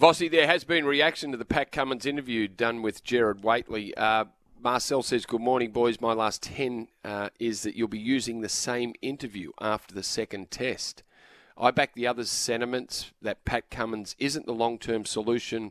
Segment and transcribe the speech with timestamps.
[0.00, 3.96] Vossi, there has been reaction to the Pat Cummins interview done with Gerard Whateley.
[3.96, 4.24] Uh,
[4.60, 6.00] Marcel says, Good morning, boys.
[6.00, 10.50] My last 10 uh, is that you'll be using the same interview after the second
[10.50, 11.04] test.
[11.56, 15.70] I back the others' sentiments that Pat Cummins isn't the long term solution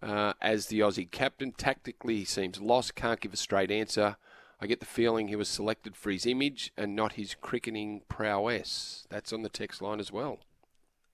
[0.00, 1.52] uh, as the Aussie captain.
[1.52, 4.16] Tactically, he seems lost, can't give a straight answer.
[4.62, 9.06] I get the feeling he was selected for his image and not his cricketing prowess.
[9.10, 10.38] That's on the text line as well.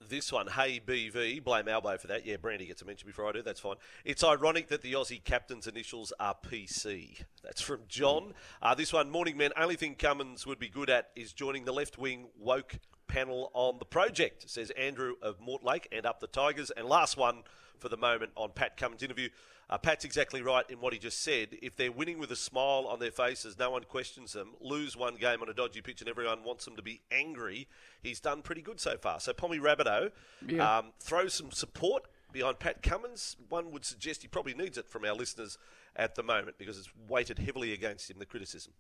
[0.09, 2.25] This one, hey BV, blame Albo for that.
[2.25, 3.43] Yeah, Brandy gets a mention before I do.
[3.43, 3.75] That's fine.
[4.07, 7.25] It's ironic that the Aussie captain's initials are PC.
[7.43, 8.33] That's from John.
[8.63, 9.51] Uh, this one, morning men.
[9.55, 12.79] Only thing Cummins would be good at is joining the left wing woke
[13.09, 14.49] panel on the project.
[14.49, 16.71] Says Andrew of Mortlake and up the Tigers.
[16.71, 17.43] And last one
[17.79, 19.29] for the moment on Pat Cummins' interview.
[19.71, 21.49] Uh, Pat's exactly right in what he just said.
[21.61, 24.55] If they're winning with a smile on their faces, no one questions them.
[24.63, 27.69] Lose one game on a dodgy pitch, and everyone wants them to be angry.
[28.03, 29.21] He's done pretty good so far.
[29.21, 30.11] So Pommy Rabideau
[30.47, 30.79] Yeah.
[30.79, 33.37] um, throw some support behind Pat Cummins.
[33.51, 35.59] One would suggest he probably needs it from our listeners
[35.95, 38.73] at the moment because it's weighted heavily against him the criticism.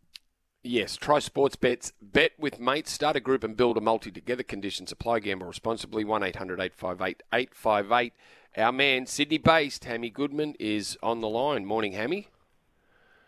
[0.64, 1.92] Yes, try sports bets.
[2.02, 2.90] Bet with mates.
[2.90, 4.42] Start a group and build a multi together.
[4.42, 5.20] Conditions apply.
[5.20, 6.04] Gamble responsibly.
[6.04, 8.12] 1 800 858 858.
[8.56, 11.64] Our man, Sydney based, Hammy Goodman, is on the line.
[11.64, 12.28] Morning, Hammy.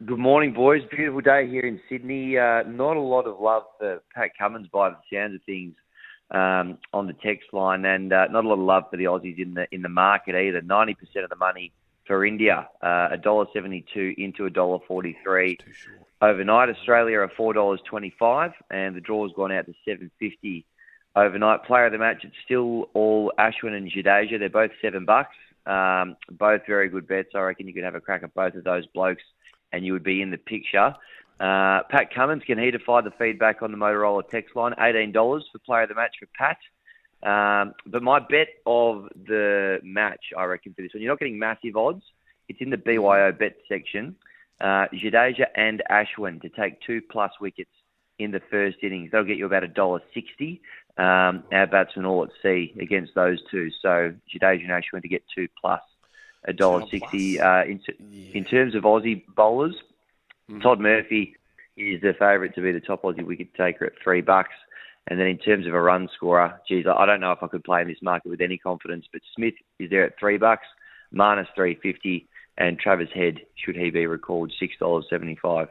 [0.05, 0.83] Good morning, boys.
[0.91, 2.37] Beautiful day here in Sydney.
[2.37, 5.75] Uh, not a lot of love for Pat Cummins by the sounds of things
[6.31, 9.39] um, on the text line, and uh, not a lot of love for the Aussies
[9.39, 10.63] in the in the market either.
[10.63, 11.71] Ninety percent of the money
[12.11, 15.59] for India, uh, a dollar seventy-two into a dollar forty-three.
[16.21, 20.67] Overnight, Australia are four dollars twenty-five, and the draw's gone out to seven fifty.
[21.15, 24.41] Overnight player of the match, it's still all Ashwin and Jadeja.
[24.41, 25.37] They're both seven bucks.
[25.67, 27.29] Um, both very good bets.
[27.33, 29.23] I reckon you could have a crack at both of those blokes
[29.73, 30.95] and you would be in the picture.
[31.39, 34.73] Uh, Pat Cummins, can he defy the feedback on the Motorola text line?
[34.79, 36.59] $18 for player of the match for Pat.
[37.23, 41.39] Um, but my bet of the match, I reckon, for this one, you're not getting
[41.39, 42.03] massive odds.
[42.49, 44.17] It's in the BYO bet section.
[44.61, 47.71] Uh, Jadeja and Ashwin to take two plus wickets
[48.19, 49.11] in the first innings.
[49.11, 50.61] That'll get you about a $1.60.
[50.99, 53.71] Um, our batsmen all at sea against those two.
[53.81, 55.81] So Jadeja and Ashwin to get two plus
[56.45, 57.41] a dollar sixty.
[57.41, 57.81] Uh, in,
[58.33, 59.77] in terms of Aussie bowlers,
[60.63, 61.37] Todd Murphy
[61.77, 64.55] is the favourite to be the top Aussie wicket taker at three bucks.
[65.09, 67.65] And then in terms of a run scorer, geez, I don't know if I could
[67.65, 69.07] play in this market with any confidence.
[69.13, 70.67] But Smith is there at three bucks,
[71.11, 72.29] minus three fifty,
[72.59, 75.69] and Travis Head, should he be recalled, six dollars seventy five.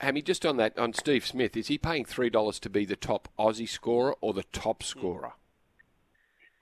[0.00, 3.28] Hammy, just on that, on Steve Smith, is he paying $3 to be the top
[3.36, 5.32] Aussie scorer or the top scorer?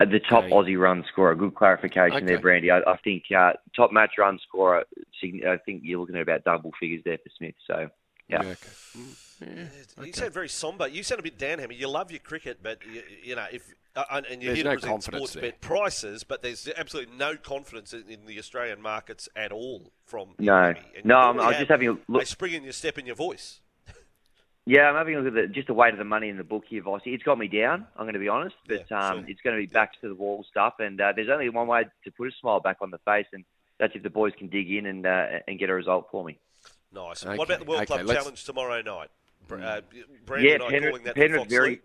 [0.01, 0.53] At the top Okay.
[0.53, 2.71] Aussie run scorer, good clarification there, Brandy.
[2.71, 4.85] I, I think uh, top match run scorer.
[5.23, 7.55] I think you're looking at about double figures there for Smith.
[7.67, 7.91] So
[8.29, 8.41] yeah.
[8.41, 8.55] okay.
[8.97, 9.17] Mm,
[9.99, 10.89] yeah, You sound very somber.
[10.89, 11.75] You sound a bit down, Hammy.
[11.75, 13.63] You love your cricket, but you, you know if
[13.95, 15.43] uh, and- and you're There's here no to present sports there.
[15.43, 20.35] bet prices, but there's absolutely no confidence in, in the Australian markets at all from
[20.39, 20.75] No.
[21.05, 23.17] No, I'm- I was just having a look- A spring in your step in your
[23.17, 23.61] voice.
[24.69, 26.43] Yeah, I'm having a look at the, just the weight of the money in the
[26.43, 27.15] book here, Vossi.
[27.15, 27.87] It's got me down.
[27.97, 29.29] I'm going to be honest, but Yeah, um, sure.
[29.31, 30.75] it's going to be backs to the wall stuff.
[30.81, 33.45] And uh, there's only one way to put a smile back on the face, and
[33.79, 36.37] that's if the boys can dig in and uh, and get a result for me.
[36.97, 37.25] Nice.
[37.27, 39.11] Okay, What about the World okay, Club let's- Challenge tomorrow night?
[39.51, 39.81] Uh,
[40.25, 41.83] Brandon yeah, Penrith, calling that Penrith for very League.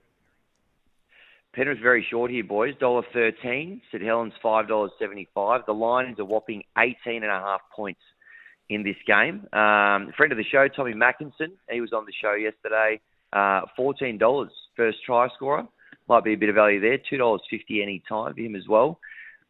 [1.82, 2.74] Very short here, boys.
[2.80, 3.82] Dollar thirteen.
[3.92, 5.62] St Helens five dollars seventy five.
[5.68, 8.00] The line is a whopping eighteen and a half points
[8.70, 9.48] in this game.
[9.54, 11.52] Um, friend of the show, Tommy Makinson.
[11.70, 13.00] He was on the show yesterday.
[13.34, 15.68] Uh, Fourteen dollars first try scorer.
[16.08, 16.98] Might be a bit of value there.
[16.98, 19.00] Two dollars fifty any time for him as well.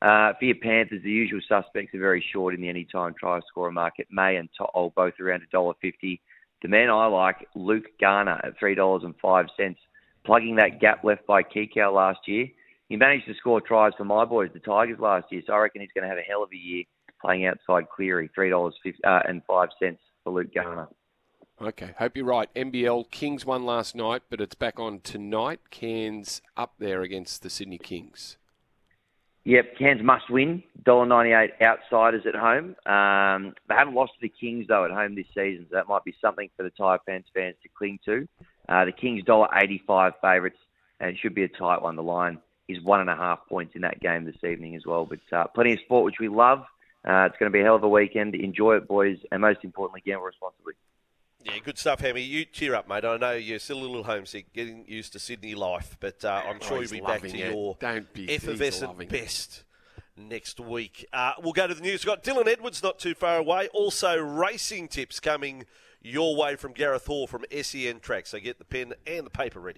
[0.02, 3.72] Uh, for your Panthers, the usual suspects are very short in the anytime try scorer
[3.72, 4.08] market.
[4.10, 6.22] May and To'o both around a dollar fifty.
[6.64, 9.80] The man I like, Luke Garner at three dollars and five cents,
[10.26, 12.48] plugging that gap left by Kikau last year.
[12.90, 15.42] He managed to score tries for my boys, the Tigers, last year.
[15.46, 16.84] So I reckon he's going to have a hell of a year
[17.22, 20.88] playing outside Cleary, three dollars uh, for Luke Garner.
[21.62, 22.52] Okay, hope you're right.
[22.56, 25.60] NBL Kings won last night, but it's back on tonight.
[25.70, 28.38] Cairns up there against the Sydney Kings.
[29.44, 30.64] Yep, Cairns must win.
[30.84, 32.76] $1.98 outsiders at home.
[32.86, 36.04] Um, they haven't lost to the Kings, though, at home this season, so that might
[36.04, 38.28] be something for the Taipans fans to cling to.
[38.70, 40.58] Uh, the Kings $1.85 favourites,
[41.00, 41.96] and it should be a tight one.
[41.96, 45.06] The line is one and a half points in that game this evening as well.
[45.06, 46.60] But uh, plenty of sport, which we love.
[47.04, 48.36] Uh, it's going to be a hell of a weekend.
[48.36, 50.74] Enjoy it, boys, and most importantly, gamble responsibly.
[51.44, 52.22] Yeah, good stuff, Hammy.
[52.22, 53.06] You cheer up, mate.
[53.06, 56.60] I know you're still a little homesick, getting used to Sydney life, but uh, I'm
[56.60, 57.52] sure Oh, you'll be back to it.
[57.52, 59.64] your Don't be- effervescent best
[60.18, 61.08] next week.
[61.14, 62.06] Uh, we'll go to the news.
[62.06, 63.70] We've got Dylan Edwards not too far away.
[63.74, 65.66] Also, racing tips coming
[66.04, 68.26] your way from Gareth Hall from SEN Track.
[68.28, 69.70] So get the pen and the paper ready.